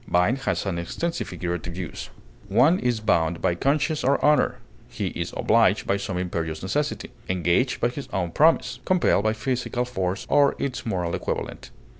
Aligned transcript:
Bind 0.07 0.39
has 0.39 0.65
an 0.65 0.79
extensive 0.79 1.27
figurative 1.27 1.77
use. 1.77 2.09
One 2.47 2.79
is 2.79 2.99
bound 3.01 3.39
by 3.39 3.53
conscience 3.53 4.03
or 4.03 4.17
honor; 4.25 4.57
he 4.89 5.09
is 5.09 5.31
obliged 5.37 5.85
by 5.85 5.97
some 5.97 6.17
imperious 6.17 6.63
necessity; 6.63 7.11
engaged 7.29 7.79
by 7.79 7.89
his 7.89 8.09
own 8.11 8.31
promise; 8.31 8.79
compelled 8.83 9.23
by 9.25 9.33
physical 9.33 9.85
force 9.85 10.25
or 10.27 10.55
its 10.57 10.87
moral 10.87 11.13
equivalent. 11.13 11.69